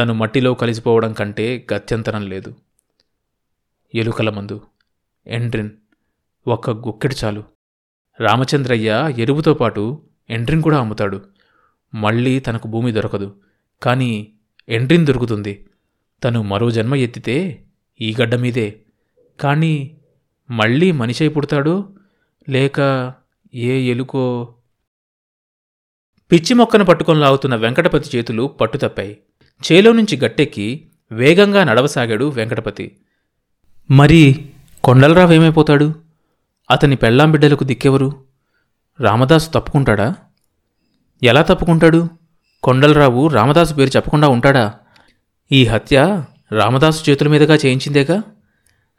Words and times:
తను 0.00 0.14
మట్టిలో 0.14 0.54
కలిసిపోవడం 0.54 1.12
కంటే 1.12 1.66
గత్యంతరం 1.74 2.26
లేదు. 2.26 2.54
ఎలుకల 3.94 4.30
మందు. 4.30 4.60
ఎండ్రిన్. 5.26 5.70
ఒక్క 6.46 6.70
గుక్కెడు 6.70 7.24
చాలు. 7.24 7.44
రామచంద్రయ్య 8.20 9.14
ఎరువుతో 9.18 9.54
పాటు 9.54 10.02
ఎండ్రిన్ 10.30 10.62
కూడా 10.62 10.78
అమ్ముతాడు. 10.78 11.24
మళ్ళీ 11.94 12.40
తనకు 12.40 12.68
భూమి 12.68 12.92
దొరకదు. 12.92 13.40
కానీ 13.82 14.32
ఎండ్రిన్ 14.68 15.06
దొరుకుతుంది. 15.06 15.66
తను 16.24 16.42
మరో 16.42 16.70
జన్మ 16.70 16.94
ఎత్తితే 16.94 17.64
ఈ 18.00 18.16
గడ్డ 18.22 18.34
మీదే. 18.34 18.80
కానీ 19.40 19.98
మళ్ళీ 20.50 20.92
మనిషై 20.92 21.28
పుడతాడు. 21.28 21.96
లేక 22.48 23.12
ఏ 23.54 23.90
ఎలుకో. 23.90 24.54
పిచ్చి 26.32 26.54
మొక్కను 26.54 26.84
పట్టుకొని 26.84 27.20
లాగుతున్న 27.20 27.56
వెంకటపతి 27.56 28.18
చేతులు 28.18 28.46
పట్టుతప్పాయి. 28.46 29.18
చేలో 29.60 29.92
నుంచి 29.92 30.16
గట్టెక్కి 30.16 30.86
వేగంగా 31.12 31.64
నడవసాగాడు 31.64 32.24
వెంకటపతి. 32.30 32.96
మరి 33.90 34.48
కొండలరావు 34.84 35.32
ఏమైపోతాడు? 35.32 35.94
అతని 36.70 36.96
పెళ్ళాం 36.96 37.30
బిడ్డలకు 37.30 37.64
దిక్కెవరు? 37.64 38.24
రామదాసు 39.00 39.50
తప్పుకుంటాడా? 39.50 40.14
ఎలా 41.22 41.42
తప్పుకుంటాడు? 41.42 42.08
కొండలరావు 42.62 43.28
రామదాసు 43.28 43.74
పేరు 43.74 43.90
చెప్పకుండా 43.96 44.28
ఉంటాడా? 44.28 44.74
ఈ 45.52 45.66
హత్య 45.66 46.24
రామదాసు 46.52 47.10
చేతుల 47.10 47.28
మీదుగా 47.28 47.54
చేయించిందేగా? 47.54 48.22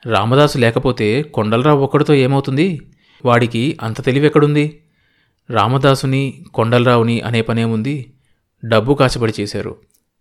రామదాసు 0.06 0.58
లేకపోతే 0.58 1.22
కొండలరావు 1.22 1.84
ఒక్కడితో 1.84 2.14
ఏమవుతుంది? 2.14 2.82
వాడికి 3.26 3.78
అంత 3.82 4.04
తెలివెక్కడుంది? 4.04 4.80
రామదాసుని 5.50 6.46
కొండలరావుని 6.54 7.22
అనే 7.22 7.42
పనేముంది? 7.42 8.14
డబ్బు 8.66 8.94
కాచబడి 8.94 9.34
చేశారు. 9.40 9.76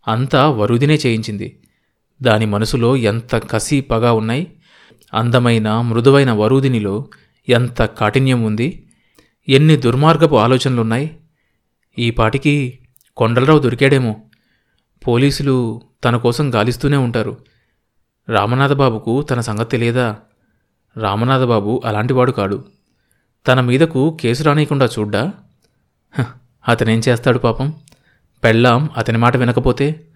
అంతా 0.09 0.51
వరుదినే 0.51 0.95
చేయించింది. 0.95 1.63
దాని 2.23 2.47
మనసులో 2.47 2.97
ఎంత 2.97 3.35
కసి 3.35 3.81
పగ 3.81 4.11
ఉన్నాయి. 4.11 4.53
అందమైన 5.15 5.81
మృదువైన 5.81 6.33
వరుదినిలో 6.33 7.09
ఎంత 7.49 7.83
కాఠిన్యం 7.83 8.43
ఉంది. 8.43 8.87
ఎన్ని 9.49 9.77
దుర్మార్గపు 9.77 10.35
ఆలోచనలున్నాయి. 10.35 11.17
ఈ 11.99 12.11
పాటికి 12.11 12.79
కొండలరావు 13.17 13.59
దొరికాడేమో. 13.59 14.17
పోలీసులు 15.07 15.83
తన 16.05 16.17
కోసం 16.17 16.55
గాలిస్తూనే 16.55 16.97
ఉంటారు. 16.97 17.37
రామనాథబాబుకు 18.29 19.23
తన 19.23 19.41
సంగతి 19.41 19.71
తెలియదా? 19.71 20.17
రామనాథబాబు 20.97 21.83
అలాంటివాడు 21.85 22.33
కాడు. 22.33 22.65
తన 23.47 23.61
మీదకు 23.61 24.19
కేసు 24.21 24.43
రానియకుండా 24.43 24.87
చూడ్డా? 24.87 25.33
అతనేం 26.69 27.03
చేస్తాడు 27.09 27.39
పాపం? 27.39 27.75
పెళ్ళాం 28.45 28.91
అతని 28.97 29.19
మాట 29.19 29.37
వినకపోతే 29.37 30.07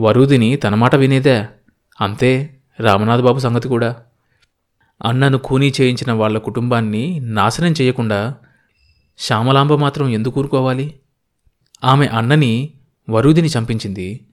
వరుదిని 0.00 0.56
తన 0.56 0.74
మాట 0.74 0.94
వినేదే. 0.94 1.46
అంతే 2.00 2.58
రామనాథబాబు 2.80 3.38
సంగతి 3.38 3.68
కూడా. 3.68 3.96
అన్నను 5.04 5.38
కూనీ 5.38 5.72
చేయించిన 5.80 6.12
వాళ్ళ 6.12 6.38
కుటుంబాన్ని 6.38 7.20
నాశనం 7.20 7.74
చేయకుండా 7.80 8.34
శ్యామలాంబ 9.18 9.74
మాత్రం 9.74 10.08
ఎందుకు 10.08 10.40
ఊరుకోవాలి? 10.40 11.00
ఆమె 11.84 12.06
అన్నని 12.06 12.70
వరూదిని 13.10 13.48
చంపించింది. 13.48 14.26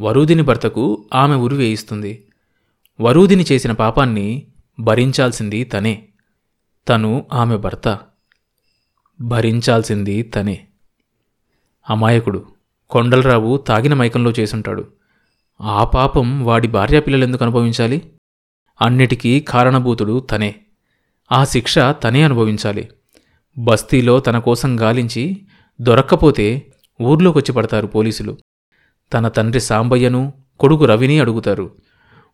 వరూదిని 0.00 0.42
భర్తకు 0.42 1.04
ఆమె 1.14 1.34
ఉరి 1.34 1.56
వేయిస్తుంది. 1.56 2.26
వరూదిని 3.00 3.44
చేసిన 3.52 3.72
పాపాన్ని 3.72 4.46
భరించాల్సింది 4.80 5.64
తనే. 5.64 6.08
తను 6.88 7.26
ఆమె 7.32 7.56
భర్త. 7.56 7.98
భరించాల్సింది 9.20 10.22
తనే. 10.22 10.66
అమాయకుడు. 11.90 12.46
కొండలరావు 12.90 13.56
తాగిన 13.56 13.94
మైకంలో 13.94 14.30
చేసుంటాడు. 14.30 14.84
ఆ 15.60 15.84
పాపం 15.84 16.44
వాడి 16.44 16.68
భార్యాపిల్లలెందుకు 16.68 17.44
అనుభవించాలి? 17.44 18.12
అన్నిటికీ 18.82 19.40
కారణభూతుడు 19.40 20.20
తనే. 20.20 20.54
ఆ 21.32 21.44
శిక్ష 21.44 21.78
తనే 21.78 22.22
అనుభవించాలి. 22.22 22.88
బస్తీలో 23.58 24.20
తన 24.20 24.38
కోసం 24.38 24.80
గాలించి 24.80 25.46
దొరక్కపోతే 25.80 26.66
ఊర్లోకొచ్చి 27.02 27.52
పడతారు 27.52 27.86
పోలీసులు. 27.86 28.36
తన 29.12 29.28
తండ్రి 29.28 29.60
సాంబయ్యను 29.60 30.32
కొడుకు 30.60 30.84
రవిని 30.84 31.20
అడుగుతారు. 31.20 31.70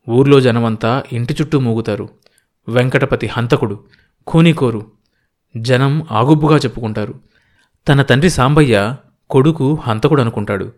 ఊర్లో 0.09 0.41
జనమంతా 0.41 1.03
ఇంటి 1.13 1.37
చుట్టూ 1.41 1.61
మూగుతారు. 1.61 2.09
వెంకటపతి 2.69 3.27
హంతకుడు 3.27 3.85
కూనికోరు. 4.27 4.87
జనం 5.57 6.07
ఆగుబ్బుగా 6.11 6.57
చెప్పుకుంటారు. 6.57 7.15
తన 7.89 8.03
తండ్రి 8.03 8.31
సాంబయ్య 8.31 8.97
కొడుకు 9.31 9.79
హంతకుడు 9.83 10.21
అనుకుంటాడు 10.21 10.73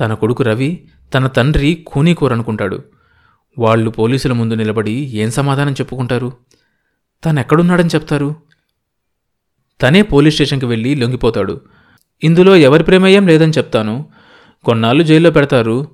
తన 0.00 0.14
కొడుకు 0.14 0.42
రవి 0.42 0.88
తన 1.14 1.26
తండ్రి 1.26 1.84
కూనీకోరు 1.86 2.32
అనుకుంటాడు 2.32 2.82
వాళ్ళు 3.58 3.90
పోలీసుల 3.90 4.32
ముందు 4.32 4.54
నిలబడి 4.54 4.92
ఏం 4.92 5.30
సమాధానం 5.30 5.72
చెప్పుకుంటారు? 5.72 6.32
తనెక్కడున్నాడని 7.24 7.88
చెప్తారు? 7.88 8.34
తనే 9.82 10.02
పోలీస్ 10.02 10.34
స్టేషన్కి 10.34 10.66
వెళ్ళి 10.66 10.94
లొంగిపోతాడు. 10.94 11.60
ఇందులో 12.24 12.56
ఎవరి 12.56 12.84
ప్రమేయం 12.84 13.26
లేదని 13.26 13.52
చెప్తాను. 13.52 14.06
కొన్నాళ్ళు 14.64 15.02
జైల్లో 15.02 15.30
పెడతారు. 15.30 15.86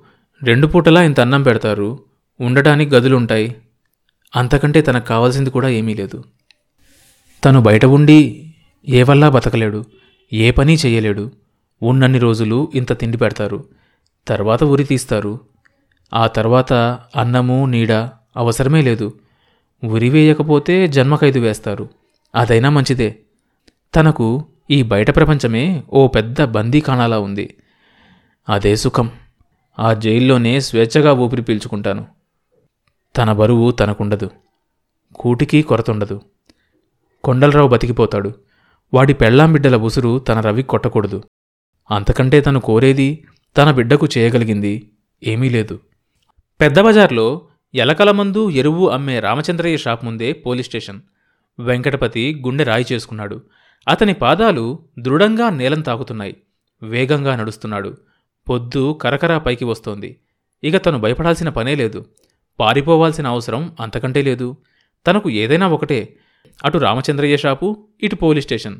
రెండు 0.43 0.67
పూటలా 0.67 1.03
ఇంత 1.03 1.19
అన్నం 1.19 1.43
పెడతారు. 1.43 1.99
ఉండటానికి 2.41 2.95
గదులుంటాయి. 2.95 3.55
అంతకంటే 4.35 4.81
తనకు 4.81 5.05
కావాల్సింది 5.05 5.49
కూడా 5.49 5.67
ఏమీ 5.67 5.93
లేదు. 5.93 6.23
తను 7.45 7.61
బయట 7.61 7.85
ఉండి 7.85 8.51
ఏ 8.89 9.03
వల్ల 9.03 9.29
బతకలేడు. 9.29 9.85
ఏ 10.33 10.51
పని 10.51 10.73
చేయలేడు. 10.73 11.31
ఉన్నన్ని 11.83 12.19
రోజులు 12.19 12.71
ఇంత 12.75 12.99
తిండి 12.99 13.17
పెడతారు. 13.17 13.65
తర్వాత 14.27 14.63
ఉరి 14.63 14.83
తీస్తారు. 14.83 15.39
ఆ 16.13 16.27
తర్వాత 16.27 16.73
అన్నము 17.15 17.65
నీడ 17.65 17.91
అవసరమే 18.37 18.81
లేదు. 18.81 19.19
ఉరి 19.83 20.09
వేయకపోతే 20.09 20.87
జన్మఖైదు 20.87 21.39
వేస్తారు. 21.39 21.89
అదైనా 22.35 22.69
మంచిదే. 22.69 23.19
తనకు 23.95 24.45
ఈ 24.71 24.83
బయట 24.83 25.15
ప్రపంచమే 25.15 25.83
ఓ 25.93 26.07
పెద్ద 26.07 26.41
బందీఖానాలా 26.41 27.19
ఉంది. 27.19 27.57
అదే 28.49 28.75
సుఖం. 28.75 29.11
ఆ 29.79 29.93
జైల్లోనే 29.93 30.59
స్వేచ్ఛగా 30.59 31.13
ఊపిరి 31.13 31.41
పీల్చుకుంటాను. 31.41 32.05
తన 33.17 33.33
బరువు 33.33 33.71
తనకుండదు. 33.71 34.29
కూటికి 35.15 35.61
కొరతుండదు. 35.61 36.21
కొండలరావు 37.23 37.67
బతికిపోతాడు. 37.67 38.33
వాడి 38.93 39.13
పెళ్ళాం 39.13 39.53
బిడ్డల 39.53 39.75
ఉసురు 39.75 40.19
తన 40.19 40.39
రవి 40.39 40.63
కొట్టకూడదు. 40.63 41.23
అంతకంటే 41.91 42.41
తను 42.41 42.59
కోరేది 42.59 43.25
తన 43.57 43.71
బిడ్డకు 43.71 44.07
చేయగలిగింది 44.17 44.91
ఏమీ 45.23 45.49
లేదు. 45.49 45.79
పెద్ద 46.61 46.79
బజార్లో 46.79 47.47
ఎలకల 47.75 48.11
మందు 48.11 48.49
ఎరువు 48.49 48.87
అమ్మే 48.87 49.19
రామచంద్రయ్య 49.19 49.77
షాప్ 49.77 50.05
ముందే 50.05 50.33
పోలీస్ 50.33 50.67
స్టేషన్. 50.67 51.01
వెంకటపతి 51.59 52.41
గుండె 52.45 52.63
రాయి 52.63 52.85
చేసుకున్నాడు. 52.91 53.41
అతని 53.87 54.13
పాదాలు 54.13 54.79
దృఢంగా 54.99 55.49
నేలం 55.49 55.81
తాకుతున్నాయి. 55.81 56.37
వేగంగా 56.83 57.35
నడుస్తున్నాడు. 57.35 57.97
పొద్దు 58.49 58.99
కరకరా 59.01 59.37
పైకి 59.37 59.65
వస్తోంది. 59.65 60.17
ఇక 60.63 60.85
తను 60.85 60.99
భయపడాల్సిన 60.99 61.49
పనే 61.49 61.75
లేదు. 61.75 62.05
పారిపోవాల్సిన 62.59 63.27
అవసరం 63.27 63.75
అంతకంటే 63.79 64.21
లేదు. 64.21 64.57
తనకు 65.07 65.29
ఏదైనా 65.29 65.67
ఒకటే. 65.67 66.17
అటు 66.65 66.77
రామచంద్రయ్య 66.77 67.37
షాపు 67.37 67.87
ఇటు 68.03 68.15
పోలీస్ 68.15 68.45
స్టేషన్. 68.45 68.79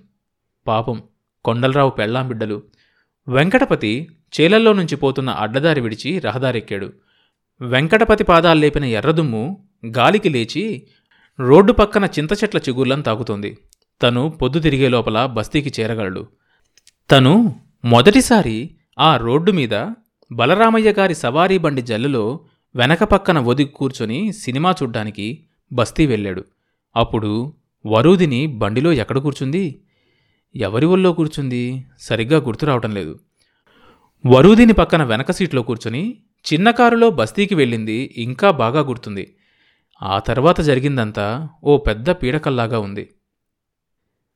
పాపం 0.68 1.04
కొండలరావు 1.46 1.90
పెళ్ళాం 1.90 2.28
బిడ్డలు. 2.28 2.64
వెంకటపతి 3.30 4.08
చేలల్లో 4.42 4.74
నుంచి 4.74 4.96
పోతున్న 4.96 5.30
అడ్డదారి 5.30 5.82
విడిచి 5.82 6.20
రహదారెక్కాడు. 6.20 6.94
వెంకటపతి 7.62 8.24
పాదాలు 8.24 8.60
లేపిన 8.60 8.86
ఎర్రదుమ్ము 8.86 9.68
గాలికి 9.86 10.30
లేచి 10.30 10.88
రోడ్డు 11.40 11.74
పక్కన 11.74 12.06
చింత 12.06 12.32
చెట్ల 12.32 12.58
చిగుర్లను 12.58 13.02
తాకుతోంది. 13.02 13.58
తను 14.02 14.30
పొద్దు 14.30 14.60
తిరిగే 14.60 14.88
లోపల 14.88 15.26
బస్తీకి 15.26 15.82
చేరగలడు. 15.82 16.28
తను 17.12 17.56
మొదటిసారి 17.86 18.76
ఆ 19.00 19.18
రోడ్డు 19.18 19.52
మీద 19.52 19.88
బలరామయ్య 20.32 20.92
గారి 20.92 21.16
సవారీ 21.16 21.58
బండి 21.58 21.82
జల్లులో 21.82 22.40
వెనక 22.76 23.04
పక్కన 23.04 23.40
ఒదిగి 23.40 23.68
కూర్చొని 23.68 24.34
సినిమా 24.34 24.72
చూడ్డానికి 24.84 25.46
బస్తీ 25.74 26.06
వెళ్ళాడు. 26.06 26.46
అప్పుడు 26.96 27.54
వరూదిని 27.86 28.48
బండిలో 28.48 28.94
ఎక్కడ 28.94 29.18
కూర్చుంది? 29.18 29.82
ఎవరి 30.56 30.86
ఒళ్ళో 30.86 31.14
కూర్చుంది? 31.14 31.86
సరిగ్గా 32.00 32.40
గుర్తు 32.40 32.66
రావటం 32.66 32.92
లేదు. 32.92 33.20
వరూదిని 34.26 34.74
పక్కన 34.74 35.04
వెనక 35.04 35.32
సీట్లో 35.32 35.62
కూర్చుని 35.62 36.24
చిన్న 36.54 36.72
కారులో 36.72 37.10
బస్తీకి 37.10 37.56
వెళ్ళింది 37.56 38.14
ఇంకా 38.18 38.52
బాగా 38.52 38.82
గుర్తుంది. 38.82 39.36
ఆ 40.02 40.20
తర్వాత 40.20 40.62
జరిగిందంతా 40.62 41.50
ఓ 41.64 41.78
పెద్ద 41.78 42.10
పీడకల్లాగా 42.10 42.80
ఉంది. 42.80 43.10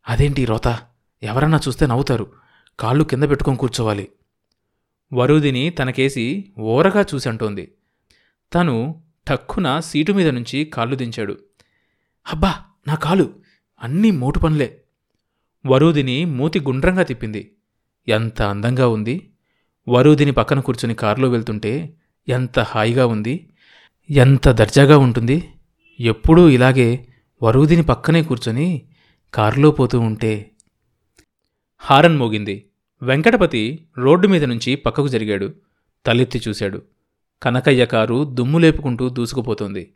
అదేంటి 0.10 0.46
రోత? 0.46 0.80
ఎవరన్నా 1.24 1.60
చూస్తే 1.68 1.88
నవ్వుతారు. 1.88 2.32
కాళ్ళు 2.80 3.04
కింద 3.04 3.24
పెట్టుకొని 3.24 3.58
కూర్చోవాలి. 3.58 4.08
వరూదిని 5.14 5.70
తనకేసి 5.70 6.54
ఓరగా 6.60 7.02
చూసంటోంది. 7.02 7.72
తను 8.54 9.04
టక్కున 9.28 9.80
సీటు 9.80 10.12
మీద 10.12 10.30
నుంచి 10.30 10.66
కాళ్ళు 10.66 10.96
దించాడు. 10.96 11.38
అబ్బా 12.34 12.54
నా 12.88 12.96
కాలు. 12.96 13.34
అన్నీ 13.84 14.12
మోటు 14.12 14.40
పనులే. 14.40 14.83
వరూదిని 15.66 16.26
మూతి 16.26 16.60
గుండ్రంగా 16.60 17.04
తిప్పింది. 17.04 17.52
ఎంత 18.08 18.42
అందంగా 18.42 18.88
ఉంది. 18.88 19.30
వరూదిని 19.90 20.32
పక్కన 20.32 20.60
కూర్చుని 20.60 20.96
కారులో 20.96 21.30
వెళ్తుంటే 21.30 21.94
ఎంత 22.30 22.60
హాయిగా 22.60 23.06
ఉంది. 23.06 23.50
ఎంత 24.10 24.50
దర్జాగా 24.50 24.98
ఉంటుంది. 24.98 25.44
ఎప్పుడూ 26.00 26.50
ఇలాగే 26.50 27.08
వరూదిని 27.44 27.84
పక్కనే 27.84 28.24
కూర్చొని 28.24 28.82
కారులో 29.34 29.72
పోతూ 29.72 30.00
ఉంటే. 30.00 30.52
హారన్ 31.78 32.18
మోగింది. 32.18 32.66
వెంకటపతి 33.02 33.88
రోడ్డు 33.98 34.28
మీద 34.28 34.44
నుంచి 34.44 34.76
పక్కకు 34.76 35.08
జరిగాడు. 35.08 35.54
తలెత్తి 36.06 36.42
చూశాడు. 36.48 36.82
కనకయ్య 37.44 37.86
కారు 37.86 38.24
దుమ్ము 38.24 38.60
లేపుకుంటూ 38.60 39.10
దూసుకుపోతుంది. 39.10 39.94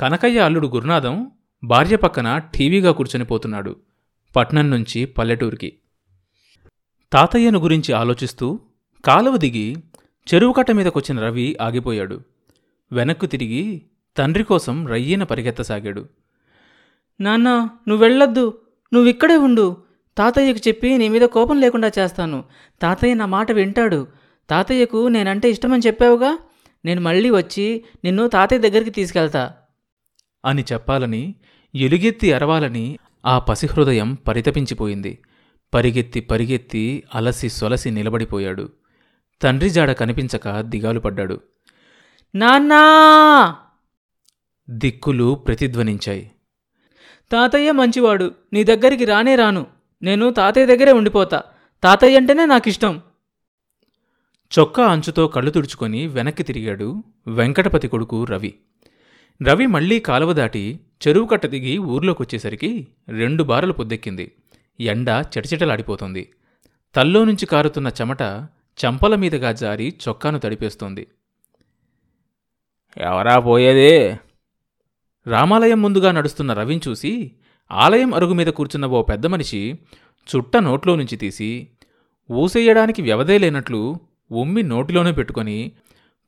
కనకయ్య 0.00 0.40
అల్లుడు 0.40 0.68
గురునాథం 0.68 1.30
భార్య 1.64 1.96
పక్కన 1.96 2.38
టీవీగా 2.38 2.92
కూర్చొని 2.92 3.24
పోతున్నాడు. 3.24 3.76
పట్నం 4.36 4.70
నుంచి 4.70 5.04
పల్లెటూరికి. 5.04 5.72
తాతయ్యను 7.12 7.58
గురించి 7.58 7.94
ఆలోచిస్తూ 7.94 8.60
కాలువ 9.04 9.36
దిగి 9.36 9.76
చెరువు 10.34 10.52
కట్ట 10.52 10.70
మీదకొచ్చిన 10.70 11.20
రవి 11.20 11.56
ఆగిపోయాడు. 11.60 12.20
వెనక్కు 12.92 13.26
తిరిగి 13.26 13.82
తండ్రి 14.16 14.44
కోసం 14.44 14.86
రయ్యన 14.86 15.22
పరిగెత్తసాగాడు. 15.22 16.08
నాన్న 17.20 17.68
నువ్వు 17.88 17.96
వెళ్ళొద్దు. 17.96 18.60
నువ్విక్కడే 18.94 19.36
ఉండు. 19.36 19.76
తాతయ్యకు 20.18 20.68
చెప్పి 20.68 20.98
నీ 20.98 21.08
మీద 21.08 21.22
కోపం 21.22 21.60
లేకుండా 21.60 21.90
చేస్తాను. 21.98 22.44
తాతయ్య 22.82 23.14
నా 23.14 23.26
మాట 23.26 23.52
వింటాడు. 23.52 24.06
తాతయ్యకు 24.50 25.08
నేనంటే 25.08 25.50
ఇష్టమని 25.50 25.82
చెప్పావుగా? 25.86 26.38
నేను 26.84 27.00
మళ్ళీ 27.00 27.30
వచ్చి 27.30 27.84
నిన్ను 28.04 28.28
తాతయ్య 28.28 28.60
దగ్గరికి 28.60 28.90
తీసుకెళ్తా. 28.90 29.54
అని 30.44 30.64
చెప్పాలని 30.72 31.34
ఎలుగెత్తి 31.74 32.32
అరవాలని 32.32 32.98
ఆ 33.26 33.38
పసిహృదయం 33.38 34.14
పరితపించిపోయింది. 34.14 35.18
పరిగెత్తి 35.74 36.20
పరిగెత్తి 36.20 37.02
అలసి 37.14 37.48
సొలసి 37.48 37.90
నిలబడిపోయాడు. 37.90 38.72
తండ్రి 39.42 39.70
జాడ 39.70 39.92
కనిపించక 39.92 40.60
దిగాలు 40.60 41.00
పడ్డాడు. 41.00 41.40
నాన్నా! 42.34 43.56
దిక్కులు 44.70 45.34
ప్రతిధ్వనించాయి. 45.34 46.30
తాతయ్య 47.32 47.72
మంచివాడు. 47.72 48.34
నీ 48.52 48.64
దగ్గరికి 48.64 49.04
రానే 49.04 49.36
రాను. 49.36 49.66
నేను 50.02 50.30
తాతయ్య 50.30 50.66
దగ్గరే 50.66 50.92
ఉండిపోతా. 50.92 51.42
తాతయ్య 51.82 52.16
అంటేనే 52.16 52.46
నాకు 52.46 52.68
ఇష్టం 52.68 53.00
చొక్కా 54.58 54.84
అంచుతో 54.84 55.28
కళ్ళు 55.28 55.50
తుడుచుకొని 55.50 56.06
వెనక్కి 56.06 56.42
తిరిగాడు 56.42 57.04
వెంకటపతి 57.26 57.88
కొడుకు 57.88 58.24
రవి. 58.24 58.54
రవి 59.42 59.66
మళ్ళీ 59.66 60.00
కాలువ 60.00 60.32
దాటి 60.32 60.80
చెరువు 61.06 61.26
కట్ట 61.26 61.46
దిగి 61.46 61.78
ఊర్లోకొచ్చేసరికి 61.78 62.86
రెండు 63.08 63.42
బారలు 63.42 63.72
పొద్దెక్కింది. 63.72 64.32
ఎండ 64.80 65.24
చెటచెటలాడిపోతోంది. 65.32 66.28
తల్లో 66.94 67.24
నుంచి 67.24 67.46
కారుతున్న 67.46 67.90
చెమట 68.00 68.22
చంపల 68.78 69.14
మీదగా 69.14 69.52
జారి 69.52 69.94
చొక్కాను 70.08 70.38
తడిపేస్తోంది. 70.38 71.06
ఎవరా 72.96 73.38
పోయేది? 73.38 74.18
రామాలయం 75.26 75.82
ముందుగా 75.82 76.12
నడుస్తున్న 76.12 76.52
రవిని 76.52 76.80
చూసి 76.88 77.32
ఆలయం 77.70 78.14
అరుగు 78.14 78.32
మీద 78.32 78.46
కూర్చున్న 78.46 78.86
ఓ 78.86 79.02
పెద్ద 79.02 79.26
మనిషి 79.26 79.78
చుట్ట 80.36 80.56
నోట్లో 80.56 80.96
నుంచి 80.96 81.16
తీసి 81.16 81.68
ఊసేయడానికి 82.30 83.02
వ్యవదే 83.02 83.38
లేనట్లు 83.38 83.96
ఉమ్మి 84.30 84.62
నోటిలోనే 84.62 85.12
పెట్టుకొని 85.12 85.72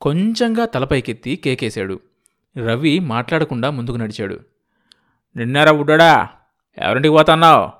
కొంచెంగా 0.00 0.67
తలపైకెత్తి 0.67 1.37
కేకేశాడు. 1.37 2.00
రవి 2.58 2.99
మాట్లాడకుండా 2.99 3.70
ముందుకు 3.70 3.97
నడిచాడు. 3.97 4.41
నిన్నారా 5.37 5.73
బుడ్డడా 5.73 6.29
ఎవరింటికి 6.79 7.14
పోతున్నావు? 7.14 7.70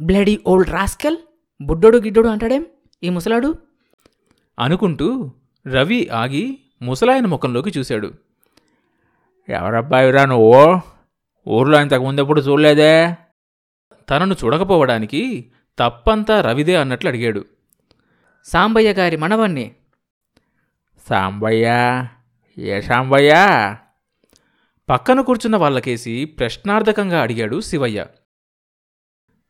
బ్లడీ 0.00 0.40
ఓల్డ్ 0.46 0.70
రాస్కెల్ 0.70 1.16
బుడ్డోడు 1.60 1.98
గిడ్డోడు 1.98 2.28
అంటాడేం? 2.28 2.66
ఈ 3.02 3.08
ముసలాడు? 3.08 3.54
అనుకుంటూ 4.58 5.32
రవి 5.66 6.08
ఆగి 6.08 6.58
ముసలాయన 6.82 7.26
ముఖంలోకి 7.26 7.72
చూశాడు. 7.78 8.12
ఎవరబ్బాయిరా 9.48 10.24
నువ్వు? 10.24 10.80
ఊర్లో 11.48 11.80
ఇంతకు 11.80 12.04
ముందెప్పుడు 12.04 12.40
చూడలేదే? 12.40 13.16
తనను 14.10 14.36
చూడకపోవడానికి 14.44 15.52
తప్పంతా 15.78 16.40
రవిదే 16.40 16.76
అన్నట్లు 16.76 17.08
అడిగాడు. 17.08 17.44
సాంబయ్య 18.44 18.92
గారి 18.92 19.16
మనవణ్ణి. 19.16 19.74
సాంబయ్య 21.08 21.68
ఏ 22.58 22.80
సాంబయ్య 22.80 23.34
పక్కన 24.88 25.20
కూర్చున్న 25.20 25.56
వాళ్ళకేసి 25.56 26.24
ప్రశ్నార్థకంగా 26.24 27.22
అడిగాడు 27.22 27.60
శివయ్య. 27.60 28.06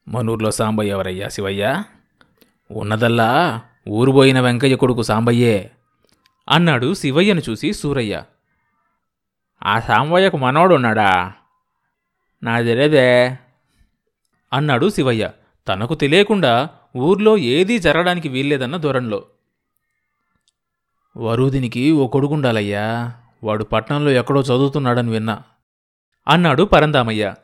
మనూర్లో 0.09 0.51
సాంబయ్య 0.51 0.91
ఎవరయ్యా 0.91 1.29
శివయ్య? 1.29 1.83
ఉన్నదల్లా 2.71 3.61
ఊరుబోయిన 3.89 4.41
వెంకయ్య 4.41 4.77
కొడుకు 4.77 5.03
సాంబయ్యే 5.03 5.71
అన్నాడు 6.49 6.95
శివయ్యను 6.95 7.43
చూసి 7.51 7.73
సూరయ్య. 7.73 8.25
ఆ 9.65 9.81
సాంబయ్యకు 9.81 10.37
మనోడు 10.37 10.75
ఉన్నాడా 10.75 11.33
నా 12.43 12.61
తెలియదే. 12.61 13.39
అన్నాడు 14.53 14.91
శివయ్య. 14.91 15.31
తనకు 15.69 15.95
తెలియకుండా 15.95 16.69
ఊర్లో 16.97 17.39
ఏదీ 17.39 17.79
జరగడానికి 17.79 18.29
వీల్లేదన్న 18.29 18.77
ధోరణిలో. 18.77 19.25
వరుదినికి 21.17 21.93
ఓ 21.93 22.09
కొడుకుండాలయ్యా. 22.09 23.15
వాడు 23.45 23.65
పట్నంలో 23.65 24.11
ఎక్కడో 24.11 24.41
చదువుతున్నాడని 24.41 25.11
విన్నా. 25.11 25.43
అన్నాడు 26.29 26.63
పరందామయ్య. 26.63 27.35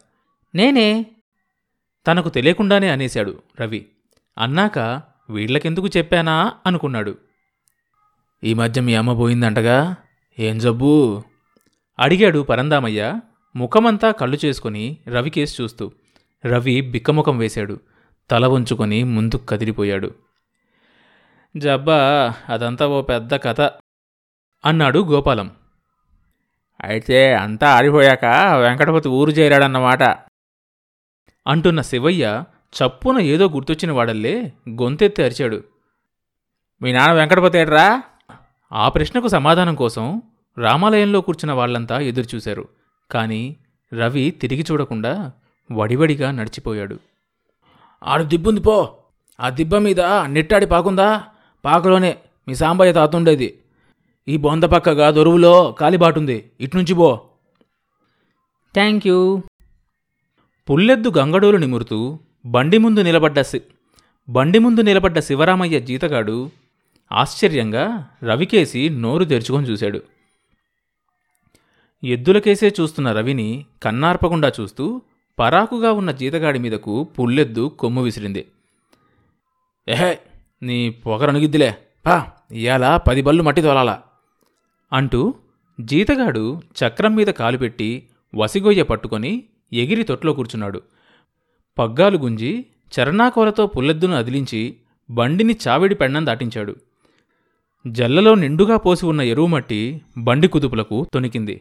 నేనే? 0.54 1.06
తనకు 2.06 2.28
తెలియకుండానే 2.28 2.90
అనేశాడు 2.90 3.42
రవి. 3.60 3.86
అన్నాక 4.38 4.78
వీళ్ళకెందుకు 5.30 5.86
చెప్పానా 5.86 6.52
అనుకున్నాడు. 6.66 7.18
ఈ 8.44 8.54
మధ్య 8.54 8.80
మీ 8.80 8.94
అమ్మ 8.94 9.14
పోయిందంటగా? 9.14 9.96
ఏం 10.38 10.58
జబ్బు? 10.58 11.22
అడిగాడు 11.98 12.42
పరందామయ్య. 12.42 13.20
ముఖమంతా 13.56 14.10
కళ్ళు 14.10 14.38
చేసుకుని 14.44 14.96
రవికేసి 15.08 15.62
చూస్తూ. 15.62 15.92
రవి 16.46 16.80
బిక్కముఖం 16.80 17.38
వేశాడు. 17.38 17.80
తల 18.30 18.46
వంచుకొని 18.46 19.04
ముందుకు 19.04 19.46
కదిలిపోయాడు. 19.46 20.14
జబ్బా 21.56 22.32
అదంతా 22.48 22.86
ఓ 22.86 23.02
పెద్ద 23.02 23.34
కథ 23.34 23.60
అన్నాడు 24.64 24.98
గోపాలం. 24.98 25.50
అయితే 26.84 27.34
అంతా 27.34 27.70
ఆడిపోయాక 27.70 28.24
వెంకటపతి 28.60 29.08
ఊరు 29.08 29.30
చేరాడన్నమాట. 29.30 30.02
అంటున్న 31.46 31.80
శివయ్య 31.80 32.44
చప్పున 32.74 33.18
ఏదో 33.18 33.48
గుర్తొచ్చిన 33.48 33.92
వాడల్లే 33.92 34.52
గొంతెత్తి 34.70 35.22
అరిచాడు. 35.22 35.64
మీ 36.82 36.92
నాన్న 36.92 37.12
వెంకటపతి 37.12 37.58
ఏడ్రా 37.58 38.02
ఆ 38.72 38.88
ప్రశ్నకు 38.88 39.28
సమాధానం 39.28 39.74
కోసం 39.74 40.22
రామాలయంలో 40.58 41.20
కూర్చున్న 41.20 41.52
వాళ్ళంతా 41.52 41.98
ఎదురుచూశారు. 41.98 42.68
కాని 43.10 43.56
రవి 43.92 44.30
తిరిగి 44.30 44.64
చూడకుండా 44.70 45.32
వడివడిగా 45.72 46.30
నడిచిపోయాడు. 46.30 46.98
ఆడు 48.04 48.24
దిబ్బుంది 48.24 48.60
పో. 48.60 48.96
ఆ 49.40 49.48
దిబ్బ 49.48 49.76
మీద 49.76 50.00
నెట్టాడి 50.00 50.66
పాకుందా? 50.66 51.24
పాకలోనే 51.64 52.18
మీ 52.48 52.54
సాంబయ్య 52.54 52.92
తాతుండేది. 52.92 53.58
ఈ 54.28 54.36
బొంద 54.36 54.64
పక్కగా 54.64 55.10
దొరువులో 55.10 55.72
కాలిబాటుంది. 55.72 56.50
ఇట్నుంచి 56.60 56.94
పో. 56.94 57.20
Thank 58.74 59.06
you. 59.06 59.42
పుల్లెద్దు 60.70 61.12
గంగడోలు 61.18 61.56
నిమురుతూ 61.56 62.18
బండి 62.46 62.78
ముందు 62.78 63.00
నిలబడ్డ 63.00 63.40
శి 63.40 63.60
బండి 64.28 64.58
ముందు 64.58 64.80
నిలబడ్డ 64.80 65.18
శివరామయ్య 65.18 65.80
జీతగాడు 65.80 66.50
ఆశ్చర్యంగా 67.12 68.08
రవికేసి 68.22 68.88
నోరు 68.88 69.24
తెరుచుకొని 69.24 69.66
చూశాడు. 69.66 70.02
ఎద్దులకేసే 72.04 72.74
చూస్తున్న 72.80 73.12
రవిని 73.12 73.66
కన్నార్పకుండా 73.82 74.52
చూస్తూ 74.60 75.02
పరాకుగా 75.38 75.92
ఉన్న 75.92 76.10
జీతగాడి 76.10 76.58
మీదకు 76.58 77.04
పుల్లెద్దు 77.04 77.72
కొమ్ము 77.78 78.02
విసిరింది. 78.02 78.46
ఏహే! 79.88 80.18
నీ 80.64 80.90
పొగరనుగిద్దిలే 80.90 81.74
పా 82.06 82.26
ఇయాల 82.52 82.96
పది 82.96 83.22
బళ్ళు 83.22 83.42
మట్టి 83.42 83.62
తోలాలా. 83.62 84.02
అంటూ 84.92 85.34
జీతగాడు 85.80 86.62
చక్రం 86.80 87.14
మీద 87.14 87.26
కాలు 87.26 87.58
పెట్టి 87.58 88.08
వసిగొయ్య 88.34 88.82
పట్టుకొని 88.82 89.44
ఎగిరి 89.72 90.02
తొట్లో 90.02 90.32
కూర్చున్నాడు. 90.32 90.82
పగ్గాలు 91.78 92.18
గుంజి 92.18 92.66
చరణాకోలతో 92.94 93.66
పుల్లెద్దును 93.66 94.16
అదిలించి 94.16 94.76
బండిని 95.10 95.56
చావిడి 95.68 95.94
పెండం 95.94 96.26
దాటించాడు. 96.26 96.76
జల్లలో 97.86 98.34
నిండుగా 98.34 98.76
పోసి 98.76 99.06
ఉన్న 99.06 99.20
ఎరువు 99.20 99.46
మట్టి 99.46 100.00
బండి 100.18 100.48
కుదుపులకు 100.48 101.06
తొణికింది. 101.14 101.60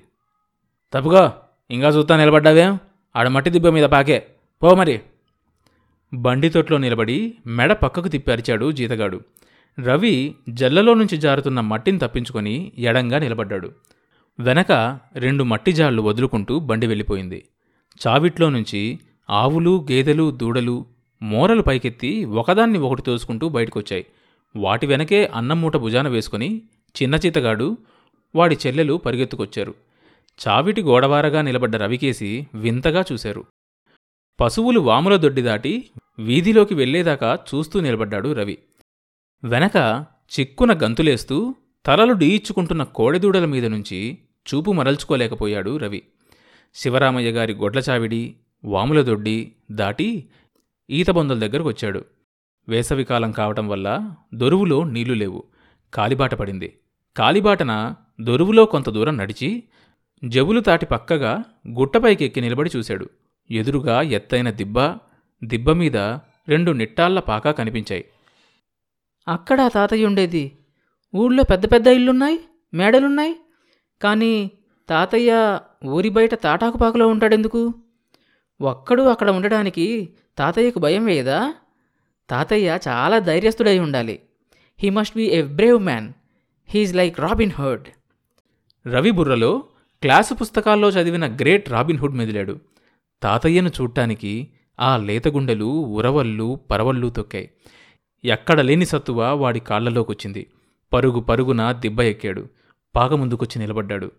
తప్పుగా 0.93 1.41
ఇంకా 1.71 1.87
చూస్తా 1.87 2.17
నిలబడ్డావేం? 2.17 2.79
ఆడ 3.15 3.27
మట్టి 3.27 3.51
దిబ్బ 3.51 3.67
మీద 3.67 3.85
పాకే. 3.85 4.27
పో 4.63 4.75
మరి. 4.75 5.01
బండి 6.13 6.49
తొట్లో 6.49 6.77
నిలబడి 6.77 7.33
మెడ 7.47 7.73
పక్కకు 7.73 8.07
తిప్పి 8.07 8.31
అరిచాడు 8.31 8.71
జీతగాడు. 8.71 9.21
రవి 9.79 10.35
జల్లలో 10.49 10.93
నుంచి 10.93 11.17
జారుతున్న 11.17 11.59
మట్టిని 11.59 11.99
తప్పించుకొని 11.99 12.71
ఎడంగా 12.77 13.19
నిలబడ్డాడు. 13.19 13.71
వెనక 14.39 14.99
రెండు 15.15 15.43
మట్టి 15.43 15.71
జాళ్ళు 15.71 16.01
వదులుకుంటూ 16.01 16.59
బండి 16.59 16.87
వెళ్ళిపోయింది. 16.87 17.45
చావిట్లో 18.07 18.49
నుంచి 18.49 18.99
ఆవులు 19.29 19.87
గేదెలు 19.91 20.31
దూడలు 20.31 20.85
మోరలు 21.21 21.61
పైకెత్తి 21.61 22.25
ఒకదాన్ని 22.25 22.77
ఒకటి 22.77 23.01
తోసుకుంటూ 23.01 23.49
బయటకొచ్చాయి. 23.49 24.05
వాటి 24.55 24.87
వెనకే 24.87 25.25
అన్నం 25.25 25.61
మూట 25.61 25.77
భుజాన 25.77 26.07
వేసుకుని 26.07 26.61
చిన్న 27.01 27.15
చితగాడు 27.15 27.77
వాడి 28.35 28.57
చెల్లెలు 28.67 28.93
పరిగెత్తుకొచ్చారు. 28.93 29.73
చావిటి 30.47 30.81
గోడవారగా 30.81 31.41
నిలబడ్డ 31.41 31.75
రవికేసి 31.75 32.47
వింతగా 32.55 33.03
చూశారు. 33.11 33.45
పశువులు 34.43 34.79
వాముల 34.79 35.15
దొడ్డి 35.15 35.41
దాటి 35.41 35.89
వీధిలోకి 36.19 36.75
వెళ్ళేదాకా 36.75 37.39
చూస్తూ 37.55 37.79
నిలబడ్డాడు 37.79 38.33
రవి. 38.33 38.57
వెనక 39.43 40.05
చిక్కున 40.39 40.79
గంతులేస్తూ 40.83 41.55
తలలు 41.85 42.13
డీయిచ్చుకుంటున్న 42.13 42.83
కోడెదూడల 42.83 43.45
మీద 43.45 43.65
నుంచి 43.65 44.17
చూపు 44.47 44.71
మరల్చుకోలేకపోయాడు 44.71 45.77
రవి. 45.77 46.03
శివరామయ్య 46.73 47.31
గారి 47.31 47.53
గొడ్లచావిడి 47.53 48.35
వాముల 48.65 49.01
దొడ్డి 49.01 49.51
దాటి 49.71 50.29
ఈతబొందల 50.89 51.39
దగ్గరకు 51.39 51.67
వచ్చాడు. 51.67 52.05
వేసవికాలం 52.69 53.31
కావటం 53.31 53.67
వల్ల 53.67 54.11
దొరువులో 54.33 54.83
నీళ్ళు 54.83 55.13
లేవు. 55.13 55.43
కాలిబాట 55.93 56.35
పడింది. 56.35 56.77
కాలిబాటన 57.17 57.95
దొరువులో 58.21 58.65
కొంత 58.65 58.89
దూరం 58.89 59.17
నడిచి 59.17 59.63
జబులు 60.27 60.59
తాటి 60.59 60.85
పక్కగా 60.85 61.43
గుట్టపైకి 61.69 62.25
ఎక్కి 62.25 62.41
నిలబడి 62.41 62.69
చూశాడు. 62.75 63.09
ఎదురుగా 63.51 64.01
ఎత్తైన 64.01 64.49
దిబ్బ 64.49 64.79
దిబ్బ 65.43 65.71
మీద 65.71 65.97
రెండు 66.47 66.71
నిట్టాళ్ళ 66.71 67.19
పాకా 67.19 67.51
కనిపించాయి. 67.51 68.05
అక్కడ 69.27 69.69
తాతయ్య 69.73 70.05
ఉండేది. 70.05 70.57
ఊళ్ళో 71.15 71.43
పెద్ద 71.43 71.71
పెద్ద 71.71 71.87
ఇల్లున్నాయి 71.87 72.39
మేడలున్నాయి. 72.73 73.35
కానీ 74.01 74.51
తాతయ్య 74.89 75.59
ఊరి 75.85 76.09
బయట 76.09 76.35
తాటాకుపాకలో 76.35 77.07
ఉంటాడెందుకు? 77.07 77.73
ఒక్కడు 78.61 79.03
అక్కడ 79.03 79.29
ఉండడానికి 79.29 80.13
తాతయ్యకు 80.37 80.79
భయం 80.79 81.05
వేయదా? 81.05 81.53
తాతయ్య 82.29 82.79
చాలా 82.87 83.19
ధైర్యస్తుడై 83.19 83.79
ఉండాలి. 83.79 84.19
He 84.79 84.89
must 84.89 85.17
be 85.17 85.23
a 85.23 85.41
brave 85.41 85.83
man 85.83 86.13
he is 86.69 86.95
like 86.95 87.19
Robin 87.19 87.51
Hood 87.51 87.89
Ravi 88.87 89.11
బుర్రలో 89.11 89.63
క్లాసు 90.01 90.33
పుస్తకాల్లో 90.33 90.89
చదివిన 90.89 91.35
గ్రేట్ 91.35 91.69
రాబిన్హుడ్ 91.69 92.15
మెదిలాడు. 92.15 92.59
తాతయ్యను 93.23 93.69
చూడ్డానికి 93.69 94.47
ఆ 94.79 94.97
లేతగుండెలు 94.97 95.65
ఉరవళ్ళు 95.65 96.59
పరవళ్ళు 96.71 97.09
తొక్కాయి. 97.09 97.51
ఎక్కడ 98.23 98.61
లేని 98.61 98.85
సత్తువ 98.85 99.33
వాడి 99.33 99.59
కాళ్ళలోకొచ్చింది 99.59 100.47
పరుగు 100.93 101.19
పరుగున 101.19 101.71
దిబ్బ 101.71 102.01
ఎక్కాడు. 102.01 102.49
పాక 102.95 103.13
ముందుకొచ్చి 103.13 103.59
నిలబడ్డాడు. 103.59 104.11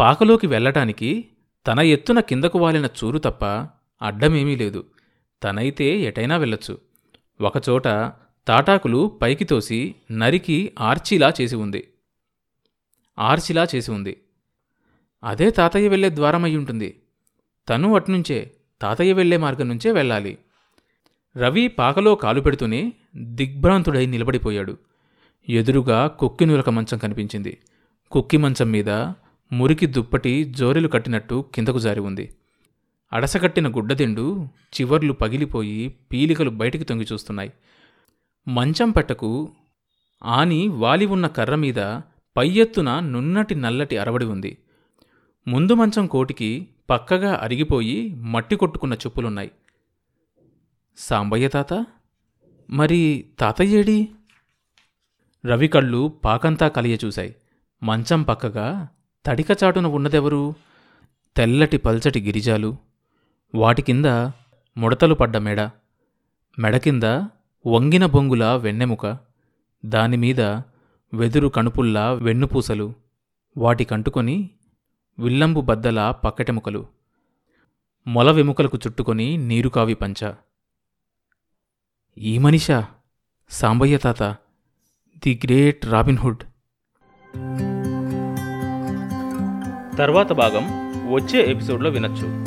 పాకలోకి 0.00 0.46
వెళ్ళటానికి 0.46 1.28
తన 1.66 1.80
ఎత్తున 1.80 2.20
కిందకు 2.20 2.58
వాలిన 2.58 2.86
చూరు 2.86 3.18
తప్ప 3.18 3.44
అడ్డమేమీ 4.02 4.56
లేదు. 4.56 4.84
తనైతే 5.42 6.00
ఎటైనా 6.00 6.36
వెళ్ళొచ్చు. 6.36 6.78
ఒకచోట 7.40 7.84
తాటాకులు 8.48 9.18
పైకి 9.22 9.44
తోసి 9.44 9.94
నరికి 10.12 10.72
ఆర్చిలా 10.80 11.32
చేసి 11.40 11.56
ఉంది. 11.56 11.88
ఆర్చిలా 13.18 13.66
చేసి 13.74 13.90
ఉంది. 13.90 14.20
అదే 15.24 15.50
తాతయ్య 15.50 15.88
వెళ్ళే 15.88 16.10
ద్వారమై 16.10 16.56
ఉంటుంది. 16.56 17.02
తను 17.68 17.94
అట్నుంచే 17.94 18.50
తాతయ్య 18.82 19.12
వెళ్ళే 19.12 19.36
మార్గం 19.36 19.68
నుంచే 19.68 19.92
వెళ్ళాలి. 19.92 20.38
రవి 21.36 21.68
పాకలో 21.68 22.14
కాలు 22.14 22.40
పెడుతూనే 22.40 22.92
దిగ్భ్రాంతుడై 23.16 24.06
నిలబడిపోయాడు. 24.06 24.78
ఎదురుగా 25.48 26.06
కుక్కి 26.06 26.46
నులక 26.46 26.70
మంచం 26.70 26.98
కనిపించింది. 26.98 27.58
కుక్కి 28.10 28.36
మంచం 28.36 28.70
మీద 28.70 28.90
మురికి 29.52 29.86
దుప్పటి 29.86 30.44
జోరెలు 30.44 30.88
కట్టినట్టు 30.88 31.44
కిందకు 31.54 31.78
జారి 31.78 32.00
ఉంది. 32.00 32.34
అడసకట్టిన 33.12 33.76
గుడ్డదిండు 33.76 34.48
చివర్లు 34.74 35.12
పగిలిపోయి 35.12 35.94
పీలికలు 36.12 36.50
బయటికి 36.50 36.84
తొంగి 36.84 37.06
చూస్తున్నాయి. 37.12 37.52
మంచం 38.48 38.90
పట్టకు 38.90 39.48
ఆని 40.24 40.68
వాలి 40.68 41.06
ఉన్న 41.06 41.26
కర్ర 41.26 41.54
మీద 41.54 42.00
పై 42.36 42.48
ఎత్తున 42.48 42.98
నున్నటి 42.98 43.54
నల్లటి 43.54 43.98
అరవడి 43.98 44.24
ఉంది. 44.24 44.58
ముందు 45.48 45.74
మంచం 45.74 46.06
కోటికి 46.06 46.68
పక్కగా 46.90 47.40
అరిగిపోయి 47.42 48.14
మట్టి 48.14 48.56
కొట్టుకున్న 48.56 48.94
చెప్పులున్నాయి. 48.94 49.50
సాంబయ్య 50.96 51.48
తాత? 51.48 51.86
మరి 52.70 53.28
తాతయ్యేడి 53.38 54.08
రవి 55.46 55.68
కళ్ళు 55.68 56.20
పాకంతా 56.24 56.68
కలియ 56.68 56.96
చూశాయి. 57.04 57.36
మంచం 57.82 58.22
పక్కగా 58.22 58.88
తడిక 59.26 59.46
చాటున 59.64 59.86
ఉన్నదెవరు? 59.86 60.54
తెల్లటి 61.36 61.76
పల్చటి 61.76 62.20
గిరిజాలు. 62.20 62.76
వాటి 63.54 63.82
కింద 63.82 64.04
ముడతలు 64.76 65.14
పడ్డ 65.14 65.36
మెడ. 65.36 65.60
మెడ 66.58 66.76
కింద 66.76 67.02
వంగిన 67.66 68.06
బొంగుల 68.06 68.44
వెన్నెముక. 68.44 69.18
దానిమీద 69.86 70.40
వెదురు 71.14 71.48
కణుపుల్లా 71.48 72.12
వెన్నుపూసలు. 72.12 72.94
వాటికంటుకొని 73.56 74.50
విల్లంబు 75.18 75.60
బద్దల 75.60 76.10
పక్కటెముకలు 76.10 76.86
మొల 78.06 78.30
వెముకలకు 78.30 78.78
చుట్టుకొని 78.86 79.36
నీరుకావి 79.36 79.94
పంచ. 79.94 80.32
ఈ 82.18 82.38
మనిషా? 82.38 82.86
సాంబయ్య 83.50 83.98
తాత. 83.98 84.22
ది 85.18 85.40
గ్రేట్ 85.44 85.86
రాబిన్హుడ్ 85.86 86.38
తర్వాత 89.98 90.32
భాగం 90.32 90.64
వచ్చే 91.14 91.50
ఎపిసోడ్లో 91.50 91.90
వినొచ్చు. 91.90 92.46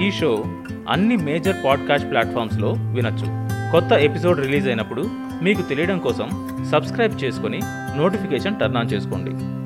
ఈ 0.00 0.10
షో 0.10 0.44
అన్ని 0.88 1.16
మేజర్ 1.16 1.64
పాడ్కాస్ట్ 1.64 2.10
ప్లాట్ఫామ్స్లో 2.10 2.70
వినొచ్చు. 2.72 3.26
కొత్త 3.72 3.92
ఎపిసోడ్ 3.92 4.40
రిలీజ్ 4.40 4.66
అయినప్పుడు 4.66 5.02
మీకు 5.42 5.62
తెలియడం 5.62 5.98
కోసం 5.98 6.58
సబ్స్క్రైబ్ 6.72 7.24
చేసుకొని 7.24 7.60
నోటిఫికేషన్ 7.96 8.60
టర్న్ 8.60 8.76
ఆన్ 8.76 8.92
చేసుకోండి. 8.92 9.61